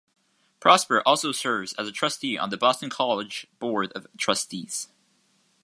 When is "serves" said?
1.31-1.73